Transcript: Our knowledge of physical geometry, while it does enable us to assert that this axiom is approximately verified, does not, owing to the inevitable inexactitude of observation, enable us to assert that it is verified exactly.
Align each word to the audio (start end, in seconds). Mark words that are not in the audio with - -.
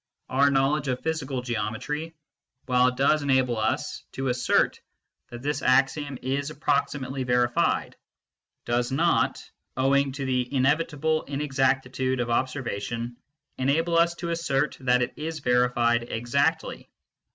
Our 0.29 0.49
knowledge 0.49 0.87
of 0.87 1.03
physical 1.03 1.43
geometry, 1.43 2.15
while 2.65 2.87
it 2.87 2.95
does 2.95 3.21
enable 3.21 3.59
us 3.59 4.03
to 4.13 4.29
assert 4.29 4.81
that 5.29 5.43
this 5.43 5.61
axiom 5.61 6.17
is 6.23 6.49
approximately 6.49 7.23
verified, 7.23 7.95
does 8.65 8.91
not, 8.91 9.47
owing 9.77 10.11
to 10.13 10.25
the 10.25 10.51
inevitable 10.51 11.21
inexactitude 11.25 12.19
of 12.19 12.31
observation, 12.31 13.15
enable 13.59 13.95
us 13.95 14.15
to 14.15 14.31
assert 14.31 14.75
that 14.79 15.03
it 15.03 15.13
is 15.17 15.37
verified 15.37 16.09
exactly. 16.09 16.89